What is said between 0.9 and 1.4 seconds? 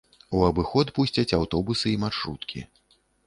пусцяць